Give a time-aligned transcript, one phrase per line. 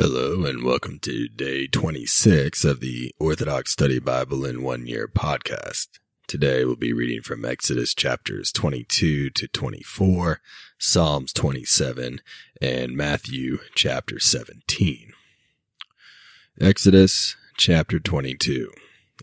[0.00, 5.88] Hello, and welcome to day 26 of the Orthodox Study Bible in One Year podcast.
[6.28, 10.40] Today we'll be reading from Exodus chapters 22 to 24,
[10.78, 12.20] Psalms 27,
[12.62, 15.14] and Matthew chapter 17.
[16.60, 18.70] Exodus chapter 22.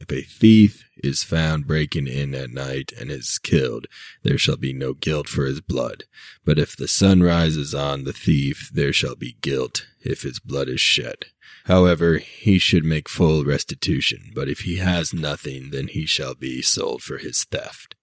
[0.01, 3.87] If a thief is found breaking in at night and is killed,
[4.23, 6.03] there shall be no guilt for his blood.
[6.43, 10.67] But if the sun rises on the thief, there shall be guilt if his blood
[10.67, 11.27] is shed.
[11.65, 16.61] However, he should make full restitution, but if he has nothing, then he shall be
[16.61, 17.94] sold for his theft.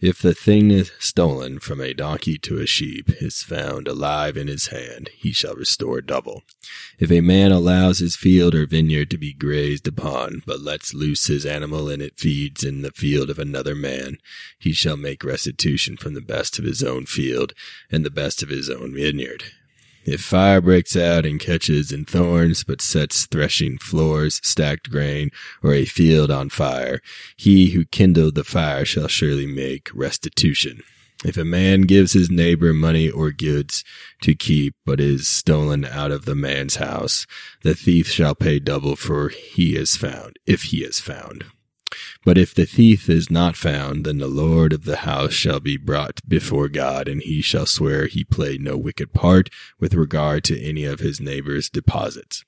[0.00, 4.46] If the thing is stolen from a donkey to a sheep is found alive in
[4.46, 6.44] his hand, he shall restore double.
[7.00, 11.26] If a man allows his field or vineyard to be grazed upon, but lets loose
[11.26, 14.18] his animal and it feeds in the field of another man,
[14.56, 17.52] he shall make restitution from the best of his own field
[17.90, 19.46] and the best of his own vineyard.
[20.04, 25.30] If fire breaks out and catches in thorns, but sets threshing floors, stacked grain,
[25.62, 27.00] or a field on fire,
[27.36, 30.82] he who kindled the fire shall surely make restitution.
[31.24, 33.82] If a man gives his neighbor money or goods
[34.22, 37.26] to keep, but is stolen out of the man's house,
[37.62, 41.44] the thief shall pay double for he is found, if he is found.
[42.24, 45.76] But if the thief is not found, then the Lord of the house shall be
[45.76, 50.60] brought before God, and he shall swear he played no wicked part with regard to
[50.60, 52.44] any of his neighbor's deposits.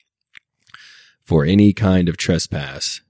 [1.23, 3.01] For any kind of trespass,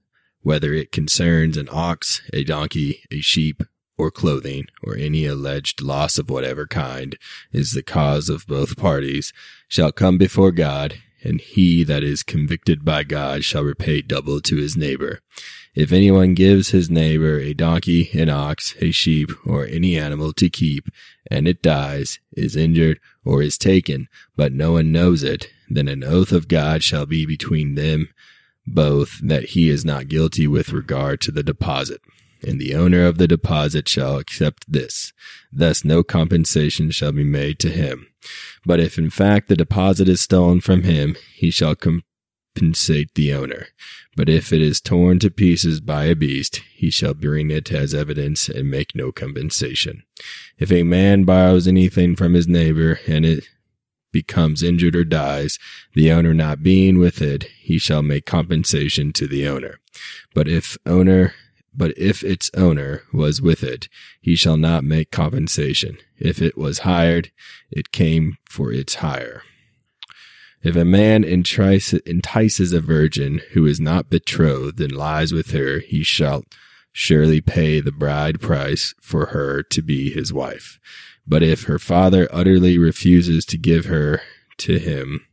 [0.41, 3.63] whether it concerns an ox, a donkey, a sheep,
[3.97, 7.17] or clothing, or any alleged loss of whatever kind
[7.51, 9.31] is the cause of both parties,
[9.67, 14.57] shall come before God, and he that is convicted by God shall repay double to
[14.57, 15.19] his neighbor.
[15.73, 20.49] If anyone gives his neighbor a donkey, an ox, a sheep, or any animal to
[20.49, 20.89] keep,
[21.29, 26.03] and it dies, is injured, or is taken, but no one knows it, then an
[26.03, 28.09] oath of God shall be between them
[28.67, 32.01] both that he is not guilty with regard to the deposit.
[32.43, 35.13] And the owner of the deposit shall accept this.
[35.51, 38.07] Thus no compensation shall be made to him.
[38.65, 43.67] But if in fact the deposit is stolen from him, he shall compensate the owner.
[44.15, 47.93] But if it is torn to pieces by a beast, he shall bring it as
[47.93, 50.03] evidence and make no compensation.
[50.57, 53.47] If a man borrows anything from his neighbor and it
[54.11, 55.57] becomes injured or dies,
[55.93, 59.79] the owner not being with it, he shall make compensation to the owner.
[60.33, 61.33] But if owner
[61.73, 63.87] but if its owner was with it,
[64.19, 65.97] he shall not make compensation.
[66.17, 67.31] If it was hired,
[67.69, 69.43] it came for its hire.
[70.63, 76.03] If a man entices a virgin who is not betrothed and lies with her, he
[76.03, 76.43] shall
[76.91, 80.79] surely pay the bride price for her to be his wife.
[81.25, 84.21] But if her father utterly refuses to give her
[84.57, 85.25] to him,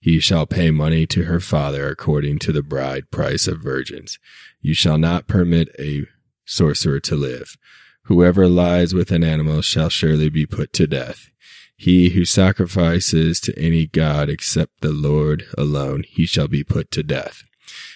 [0.00, 4.18] he shall pay money to her father according to the bride price of virgins.
[4.60, 6.06] You shall not permit a
[6.44, 7.56] sorcerer to live.
[8.04, 11.30] Whoever lies with an animal shall surely be put to death.
[11.76, 17.02] He who sacrifices to any god except the Lord alone, he shall be put to
[17.02, 17.42] death.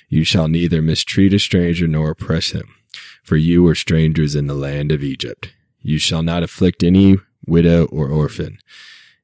[0.09, 2.75] You shall neither mistreat a stranger nor oppress him,
[3.23, 5.53] for you were strangers in the land of Egypt.
[5.83, 8.59] You shall not afflict any widow or orphan.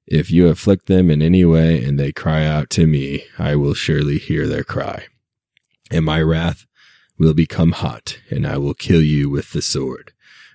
[0.06, 3.74] If you afflict them in any way and they cry out to me, I will
[3.74, 5.06] surely hear their cry.
[5.90, 6.66] And my wrath
[7.20, 10.12] will become hot, and I will kill you with the sword.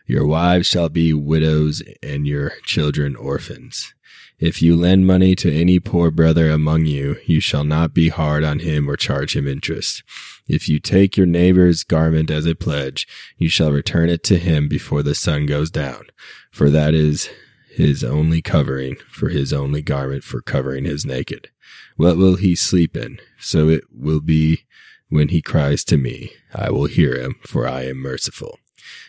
[0.08, 3.94] Your wives shall be widows and your children orphans.
[4.40, 8.44] If you lend money to any poor brother among you, you shall not be hard
[8.44, 10.04] on him or charge him interest.
[10.48, 14.68] If you take your neighbor's garment as a pledge, you shall return it to him
[14.68, 16.08] before the sun goes down,
[16.52, 17.30] for that is
[17.70, 21.52] his only covering, for his only garment for covering his naked.
[21.96, 23.20] What will he sleep in?
[23.38, 24.66] So it will be
[25.10, 26.32] when he cries to me.
[26.54, 28.60] I will hear him, for I am merciful.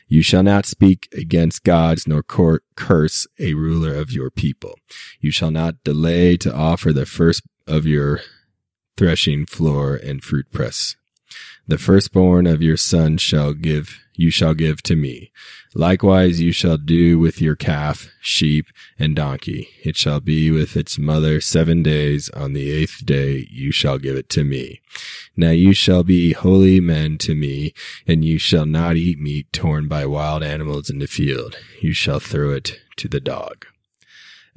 [0.08, 4.78] You shall not speak against gods nor curse a ruler of your people.
[5.20, 8.20] You shall not delay to offer the first of your
[8.96, 10.96] threshing floor and fruit press.
[11.66, 15.30] The firstborn of your son shall give you shall give to me.
[15.74, 18.66] Likewise you shall do with your calf, sheep,
[18.98, 19.68] and donkey.
[19.84, 22.30] It shall be with its mother seven days.
[22.30, 24.80] On the eighth day you shall give it to me.
[25.36, 27.74] Now you shall be holy men to me,
[28.06, 31.56] and you shall not eat meat torn by wild animals in the field.
[31.82, 33.66] You shall throw it to the dog.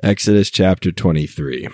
[0.02, 1.68] Exodus chapter 23.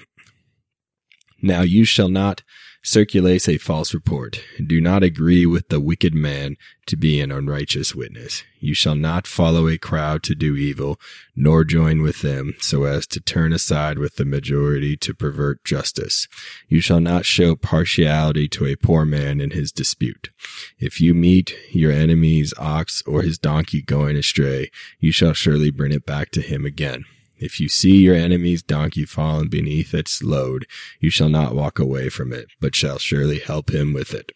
[1.42, 2.42] Now you shall not
[2.86, 4.42] circulate a false report.
[4.64, 6.56] Do not agree with the wicked man
[6.86, 8.44] to be an unrighteous witness.
[8.60, 11.00] You shall not follow a crowd to do evil,
[11.36, 16.28] nor join with them so as to turn aside with the majority to pervert justice.
[16.68, 20.30] You shall not show partiality to a poor man in his dispute.
[20.78, 25.92] If you meet your enemy's ox or his donkey going astray, you shall surely bring
[25.92, 27.06] it back to him again.
[27.46, 30.66] If you see your enemy's donkey fallen beneath its load,
[31.00, 34.32] you shall not walk away from it, but shall surely help him with it.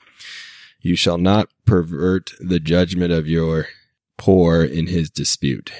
[0.79, 3.67] You shall not pervert the judgment of your
[4.19, 5.71] poor in his dispute.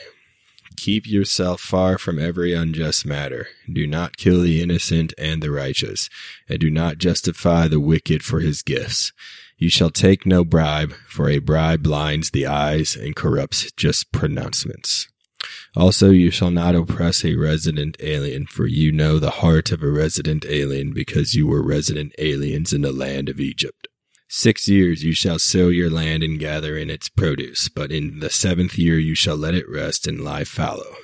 [0.76, 3.48] Keep yourself far from every unjust matter.
[3.72, 6.10] Do not kill the innocent and the righteous,
[6.48, 9.14] and do not justify the wicked for his gifts.
[9.56, 15.08] You shall take no bribe, for a bribe blinds the eyes and corrupts just pronouncements.
[15.76, 19.90] Also, you shall not oppress a resident alien, for you know the heart of a
[19.90, 23.88] resident alien, because you were resident aliens in the land of Egypt.
[24.28, 28.30] Six years you shall sow your land and gather in its produce, but in the
[28.30, 30.96] seventh year you shall let it rest and lie fallow,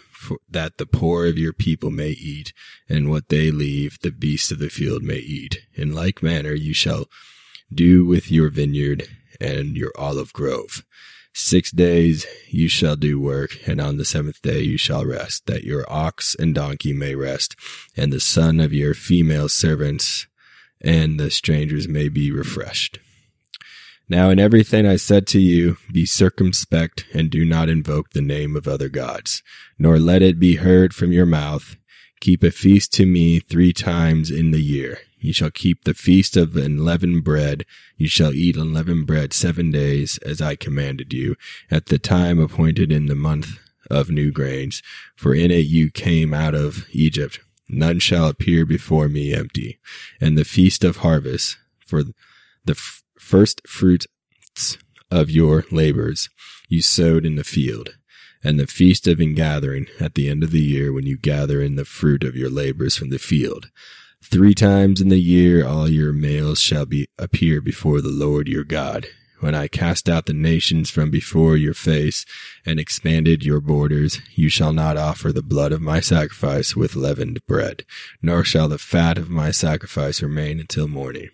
[0.48, 2.54] that the poor of your people may eat,
[2.88, 5.60] and what they leave the beasts of the field may eat.
[5.74, 7.06] In like manner you shall
[7.74, 9.08] do with your vineyard
[9.42, 10.84] and your olive grove.
[11.38, 15.66] Six days you shall do work, and on the seventh day you shall rest, that
[15.66, 17.58] your ox and donkey may rest,
[17.98, 20.28] and the son of your female servants
[20.80, 23.00] and the strangers may be refreshed.
[24.08, 28.56] Now in everything I said to you, be circumspect and do not invoke the name
[28.56, 29.44] of other gods,
[29.78, 31.76] nor let it be heard from your mouth.
[32.22, 35.00] Keep a feast to me three times in the year.
[35.26, 37.66] You shall keep the feast of unleavened bread.
[37.98, 41.36] You shall eat unleavened bread seven days, as I commanded you,
[41.72, 43.58] at the time appointed in the month
[43.90, 44.84] of new grains.
[45.16, 47.40] For in it you came out of Egypt.
[47.68, 49.80] None shall appear before me empty.
[50.22, 52.14] And the feast of harvest, for the
[52.74, 54.08] f- first fruits
[55.10, 56.30] of your labors
[56.70, 57.96] you sowed in the field
[58.44, 61.78] and the feast of ingathering at the end of the year when you gather in
[61.78, 63.72] the fruit of your labors from the field.
[64.32, 68.64] Three times in the year all your males shall be appear before the Lord your
[68.64, 69.08] God.
[69.40, 72.26] When I cast out the nations from before your face
[72.66, 77.46] and expanded your borders, you shall not offer the blood of my sacrifice with leavened
[77.46, 77.86] bread,
[78.22, 81.30] nor shall the fat of my sacrifice remain until morning.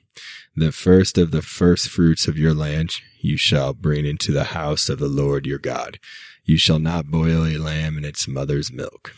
[0.56, 2.92] The first of the first fruits of your land
[3.22, 5.98] you shall bring into the house of the Lord your God.
[6.44, 9.16] You shall not boil a lamb in its mother's milk.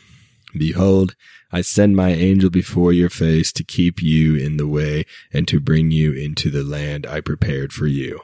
[0.57, 1.15] Behold,
[1.51, 5.59] I send my angel before your face to keep you in the way and to
[5.59, 8.21] bring you into the land I prepared for you.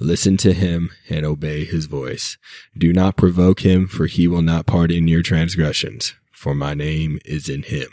[0.00, 2.38] Listen to him and obey his voice.
[2.76, 7.48] Do not provoke him, for he will not pardon your transgressions, for my name is
[7.48, 7.88] in him.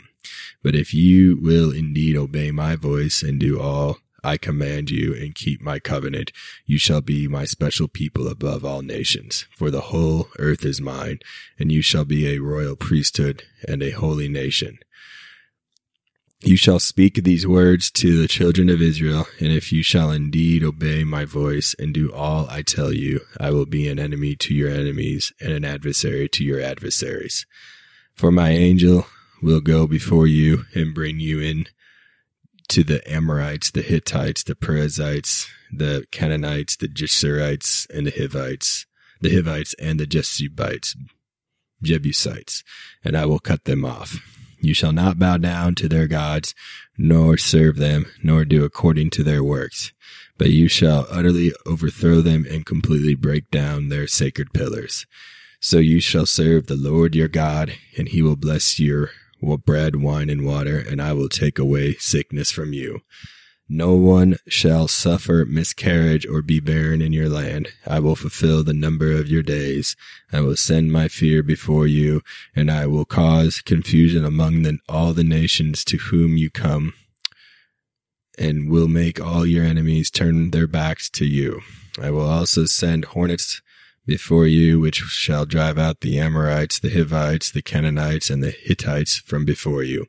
[0.62, 5.36] But if you will indeed obey my voice and do all I command you and
[5.36, 6.32] keep my covenant.
[6.64, 11.20] You shall be my special people above all nations, for the whole earth is mine,
[11.60, 14.80] and you shall be a royal priesthood and a holy nation.
[16.42, 20.64] You shall speak these words to the children of Israel, and if you shall indeed
[20.64, 24.52] obey my voice and do all I tell you, I will be an enemy to
[24.52, 27.46] your enemies and an adversary to your adversaries.
[28.16, 29.06] For my angel
[29.40, 31.66] will go before you and bring you in
[32.68, 38.86] to the Amorites, the Hittites, the Perizzites, the Canaanites, the Geshurites, and the Hivites,
[39.20, 40.96] the Hivites and the Jebusites,
[41.82, 42.64] Jebusites,
[43.04, 44.18] and I will cut them off.
[44.60, 46.54] You shall not bow down to their gods,
[46.96, 49.92] nor serve them, nor do according to their works,
[50.38, 55.06] but you shall utterly overthrow them and completely break down their sacred pillars.
[55.60, 59.10] So you shall serve the Lord your God, and he will bless your
[59.56, 63.02] bread, wine, and water, and I will take away sickness from you.
[63.68, 67.68] No one shall suffer miscarriage or be barren in your land.
[67.84, 69.96] I will fulfill the number of your days.
[70.32, 72.22] I will send my fear before you,
[72.54, 76.94] and I will cause confusion among the, all the nations to whom you come,
[78.38, 81.60] and will make all your enemies turn their backs to you.
[82.00, 83.62] I will also send hornets
[84.06, 89.18] before you, which shall drive out the Amorites, the Hivites, the Canaanites, and the Hittites
[89.18, 90.06] from before you.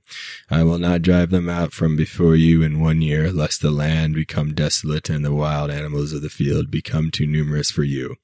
[0.50, 4.14] I will not drive them out from before you in one year, lest the land
[4.14, 8.16] become desolate and the wild animals of the field become too numerous for you.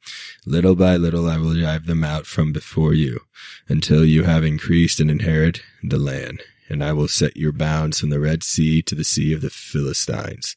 [0.46, 3.22] Little by little I will drive them out from before you,
[3.68, 6.44] until you have increased and inherit the land.
[6.70, 9.50] And I will set your bounds from the Red Sea to the Sea of the
[9.50, 10.56] Philistines,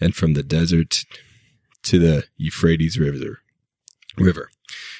[0.00, 1.04] and from the desert
[1.84, 3.40] to the Euphrates River.
[4.18, 4.50] River.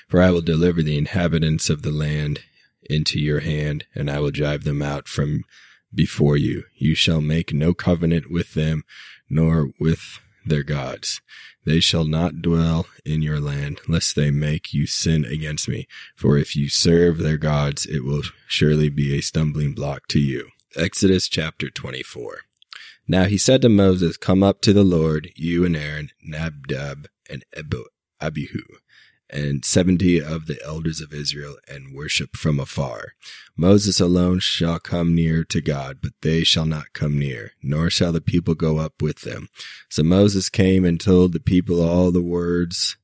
[0.08, 2.40] For I will deliver the inhabitants of the land
[2.88, 5.44] into your hand, and I will drive them out from
[5.92, 6.64] before you.
[6.76, 8.84] You shall make no covenant with them,
[9.28, 11.20] nor with their gods.
[11.64, 15.88] They shall not dwell in your land, lest they make you sin against me.
[16.14, 20.50] For if you serve their gods, it will surely be a stumbling block to you.
[20.76, 22.42] Exodus chapter 24.
[23.08, 27.44] Now he said to Moses, Come up to the Lord, you and Aaron, Nadab, and
[28.20, 28.62] Abihu
[29.30, 33.12] and seventy of the elders of Israel, and worship from afar.
[33.56, 38.12] Moses alone shall come near to God, but they shall not come near, nor shall
[38.12, 39.48] the people go up with them.
[39.88, 42.96] So Moses came and told the people all the words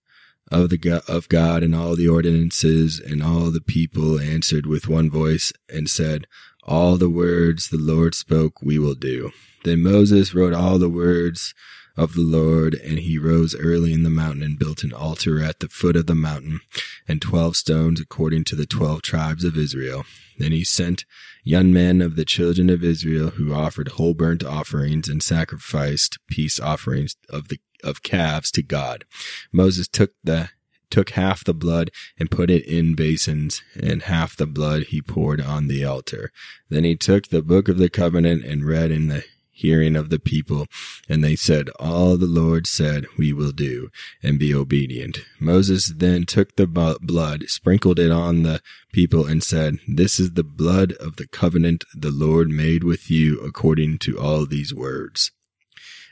[0.51, 5.11] of the of God and all the ordinances, and all the people answered with one
[5.11, 6.27] voice and said,
[6.65, 9.33] All the words the Lord spoke we will do.
[9.65, 11.55] Then Moses wrote all the words
[11.97, 15.61] of the Lord, and he rose early in the mountain and built an altar at
[15.61, 16.61] the foot of the mountain,
[17.07, 20.05] and twelve stones according to the twelve tribes of Israel.
[20.39, 21.05] Then he sent
[21.45, 26.59] young men of the children of Israel who offered whole burnt offerings and sacrificed peace
[26.59, 29.05] offerings of the of calves to God.
[29.53, 30.51] Moses took the
[30.89, 35.41] took half the blood and put it in basins, and half the blood he poured
[35.41, 36.31] on the altar.
[36.69, 39.25] Then he took the book of the covenant and read in the
[39.63, 40.67] hearing of the people,
[41.09, 43.89] and they said, All the Lord said we will do,
[44.23, 45.25] and be obedient.
[45.41, 48.61] Moses then took the blood, sprinkled it on the
[48.93, 53.41] people, and said, This is the blood of the covenant the Lord made with you
[53.41, 55.31] according to all these words.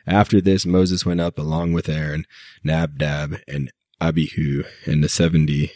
[0.07, 2.27] After this, Moses went up along with Aaron,
[2.65, 5.73] Nadab, and Abihu, and the seventy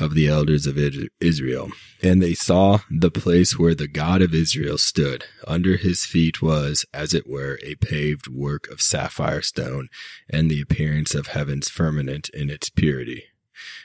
[0.00, 0.78] of the elders of
[1.20, 1.70] Israel.
[2.02, 5.24] And they saw the place where the God of Israel stood.
[5.46, 9.88] Under his feet was, as it were, a paved work of sapphire stone,
[10.28, 13.24] and the appearance of heaven's firmament in its purity.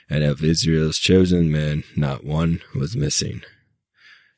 [0.08, 3.42] And of Israel's chosen men, not one was missing.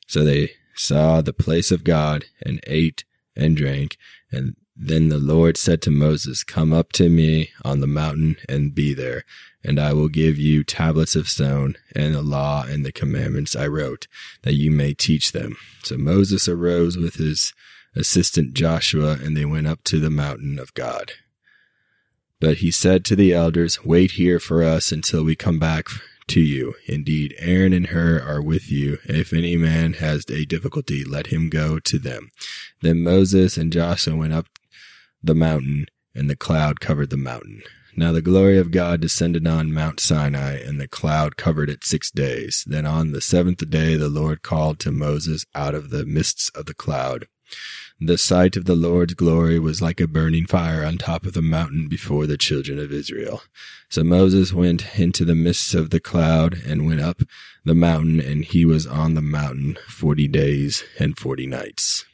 [0.07, 3.05] So they saw the place of God, and ate
[3.37, 3.97] and drank,
[4.33, 8.75] and then the Lord said to Moses, Come up to me on the mountain and
[8.75, 9.25] be there
[9.65, 13.67] and I will give you tablets of stone and the law and the commandments I
[13.67, 14.07] wrote,
[14.43, 15.57] that you may teach them.
[15.83, 17.53] So Moses arose with his
[17.95, 21.13] assistant Joshua, and they went up to the mountain of God.
[22.41, 25.87] But he said to the elders, Wait here for us until we come back
[26.29, 26.75] to you.
[26.87, 28.99] Indeed, Aaron and Hur are with you.
[29.05, 32.31] If any man has a difficulty, let him go to them.
[32.81, 34.47] Then Moses and Joshua went up
[35.23, 37.63] the mountain, and the cloud covered the mountain.
[37.97, 42.11] Now the glory of God descended on Mount Sinai, and the cloud covered it six
[42.11, 42.65] days.
[42.67, 46.67] Then on the seventh day the Lord called to Moses out of the mists of
[46.67, 47.27] the cloud.
[48.01, 51.43] The sight of the Lord's glory was like a burning fire on top of the
[51.43, 53.43] mountain before the children of Israel.
[53.89, 57.23] So Moses went into the midst of the cloud and went up
[57.65, 62.05] the mountain, and he was on the mountain forty days and forty nights.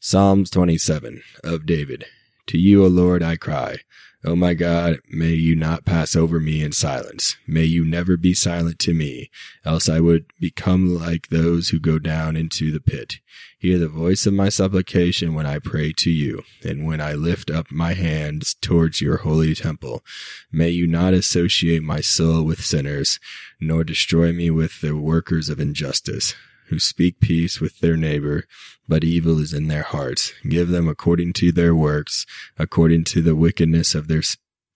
[0.00, 2.04] Psalms 27 of David.
[2.46, 3.78] To you, O Lord, I cry.
[4.24, 7.36] O my God, may you not pass over me in silence.
[7.48, 9.28] May you never be silent to me,
[9.64, 13.16] else I would become like those who go down into the pit.
[13.58, 17.50] Hear the voice of my supplication when I pray to you, and when I lift
[17.50, 20.04] up my hands towards your holy temple.
[20.52, 23.18] May you not associate my soul with sinners,
[23.60, 26.36] nor destroy me with the workers of injustice
[26.68, 28.44] who speak peace with their neighbor,
[28.86, 30.32] but evil is in their hearts.
[30.48, 32.26] Give them according to their works,
[32.58, 34.22] according to the wickedness of their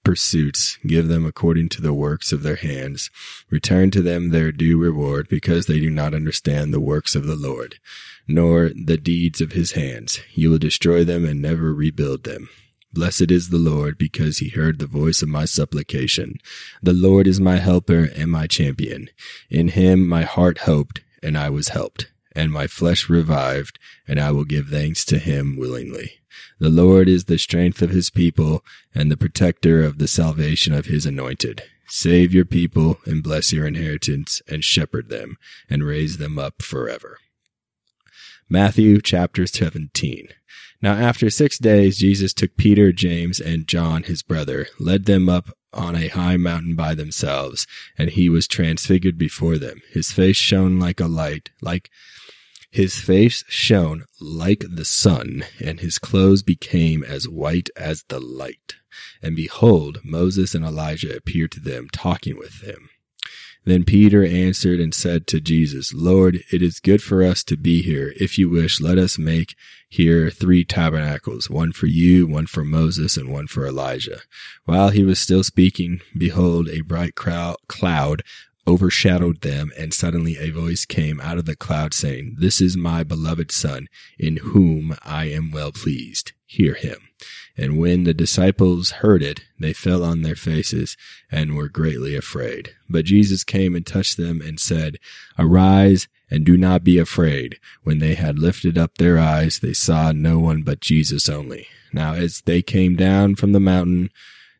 [0.04, 0.78] pursuits.
[0.86, 3.10] Give them according to the works of their hands.
[3.50, 7.36] Return to them their due reward, because they do not understand the works of the
[7.36, 7.78] Lord,
[8.26, 10.20] nor the deeds of his hands.
[10.32, 12.48] You will destroy them and never rebuild them.
[12.92, 16.38] Blessed is the Lord, because he heard the voice of my supplication.
[16.82, 19.08] The Lord is my helper and my champion.
[19.48, 24.30] In him my heart hoped and I was helped, and my flesh revived, and I
[24.30, 26.20] will give thanks to him willingly.
[26.58, 28.64] The Lord is the strength of his people,
[28.94, 31.62] and the protector of the salvation of his anointed.
[31.88, 35.36] Save your people, and bless your inheritance, and shepherd them,
[35.68, 37.18] and raise them up forever.
[38.48, 40.28] Matthew chapter 17.
[40.80, 45.56] Now after six days, Jesus took Peter, James, and John, his brother, led them up
[45.72, 49.80] on a high mountain by themselves, and he was transfigured before them.
[49.90, 51.90] His face shone like a light, like
[52.70, 58.76] his face shone like the sun, and his clothes became as white as the light.
[59.22, 62.88] And behold, Moses and Elijah appeared to them, talking with him.
[63.64, 67.82] Then Peter answered and said to Jesus, Lord, it is good for us to be
[67.82, 68.12] here.
[68.16, 69.54] If you wish, let us make
[69.92, 74.20] here three tabernacles, one for you, one for Moses, and one for Elijah.
[74.64, 78.22] While he was still speaking, behold, a bright cloud
[78.66, 83.04] overshadowed them, and suddenly a voice came out of the cloud saying, This is my
[83.04, 83.86] beloved Son,
[84.18, 86.32] in whom I am well pleased.
[86.46, 86.96] Hear him.
[87.56, 90.96] And when the disciples heard it, they fell on their faces
[91.30, 92.74] and were greatly afraid.
[92.88, 94.98] But Jesus came and touched them and said,
[95.38, 97.60] Arise and do not be afraid.
[97.82, 101.66] When they had lifted up their eyes, they saw no one but Jesus only.
[101.92, 104.10] Now as they came down from the mountain,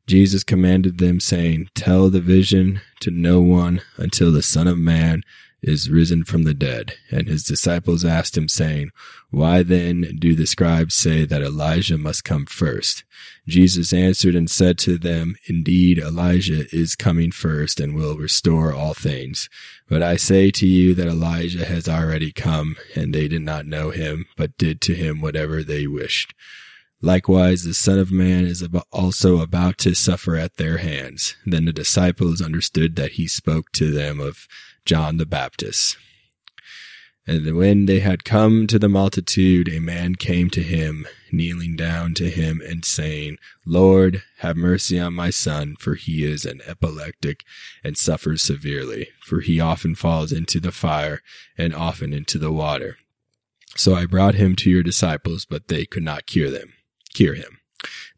[0.07, 5.23] Jesus commanded them, saying, Tell the vision to no one until the Son of Man
[5.63, 6.95] is risen from the dead.
[7.11, 8.91] And his disciples asked him, saying,
[9.31, 13.05] Why then do the scribes say that Elijah must come first?
[13.47, 18.95] Jesus answered and said to them, Indeed, Elijah is coming first and will restore all
[18.95, 19.49] things.
[19.89, 23.91] But I say to you that Elijah has already come, and they did not know
[23.91, 26.35] him, but did to him whatever they wished.
[27.05, 31.35] Likewise, the Son of Man is also about to suffer at their hands.
[31.45, 34.47] Then the disciples understood that he spoke to them of
[34.85, 35.97] John the Baptist.
[37.25, 42.15] And when they had come to the multitude, a man came to him, kneeling down
[42.15, 47.45] to him and saying, Lord, have mercy on my son, for he is an epileptic
[47.85, 51.23] and suffers severely, for he often falls into the fire
[51.57, 52.97] and often into the water.
[53.77, 56.73] So I brought him to your disciples, but they could not cure them
[57.13, 57.59] cure him.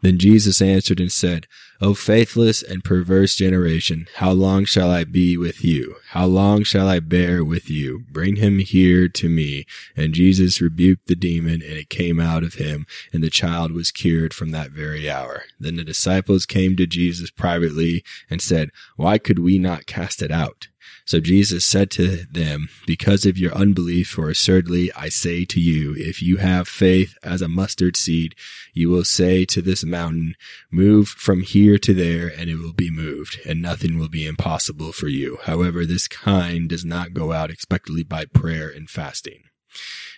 [0.02, 1.47] Then Jesus answered and said,
[1.80, 5.97] O faithless and perverse generation, how long shall I be with you?
[6.11, 8.04] How long shall I bear with you?
[8.11, 9.66] Bring him here to me.
[9.97, 13.90] And Jesus rebuked the demon, and it came out of him, and the child was
[13.90, 15.44] cured from that very hour.
[15.59, 20.30] Then the disciples came to Jesus privately and said, Why could we not cast it
[20.30, 20.68] out?
[21.06, 25.94] So Jesus said to them, Because of your unbelief, for assuredly I say to you,
[25.96, 28.34] if you have faith as a mustard seed,
[28.72, 30.34] you will say to this mountain,
[30.70, 34.92] Move from here to there, and it will be moved, and nothing will be impossible
[34.92, 35.38] for you.
[35.44, 39.44] However, this kind does not go out expectedly by prayer and fasting.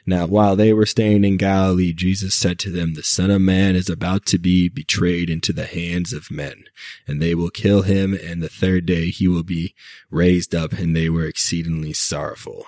[0.08, 3.74] Now, while they were staying in Galilee, Jesus said to them, The Son of Man
[3.74, 6.64] is about to be betrayed into the hands of men,
[7.08, 9.74] and they will kill him, and the third day he will be
[10.08, 12.66] raised up, and they were exceedingly sorrowful.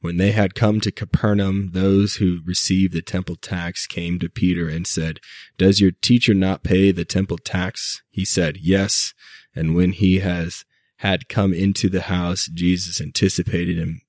[0.00, 4.68] When they had come to Capernaum, those who received the temple tax came to Peter
[4.68, 5.20] and said,
[5.56, 8.02] Does your teacher not pay the temple tax?
[8.10, 9.12] He said, Yes.
[9.56, 10.64] And when he has
[10.98, 14.02] had come into the house, Jesus anticipated him,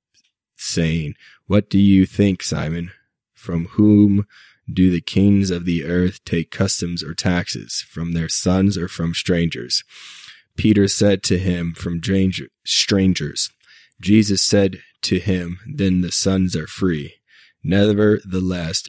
[0.57, 1.15] saying,
[1.49, 2.91] what do you think, Simon?
[3.33, 4.27] From whom
[4.71, 7.83] do the kings of the earth take customs or taxes?
[7.89, 9.83] From their sons or from strangers?
[10.57, 12.01] Peter said to him, From
[12.63, 13.49] strangers.
[13.99, 17.15] Jesus said to him, Then the sons are free.
[17.63, 18.83] Nevertheless,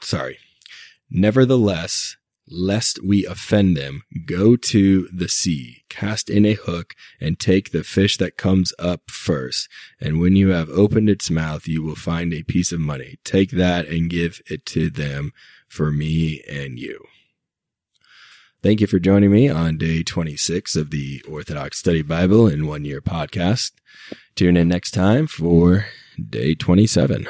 [0.00, 0.38] sorry.
[1.10, 2.16] Nevertheless,
[2.50, 7.84] lest we offend them, go to the sea, cast in a hook, and take the
[7.84, 9.68] fish that comes up first.
[10.00, 13.18] And when you have opened its mouth, you will find a piece of money.
[13.24, 15.32] Take that and give it to them
[15.68, 17.04] for me and you.
[18.60, 22.84] Thank you for joining me on day 26 of the Orthodox Study Bible in One
[22.84, 23.70] Year podcast.
[24.34, 25.86] Tune in next time for
[26.28, 27.28] day 27.